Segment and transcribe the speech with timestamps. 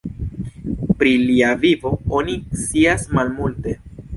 [1.01, 1.91] Pri lia vivo
[2.21, 3.79] oni scias malmulte.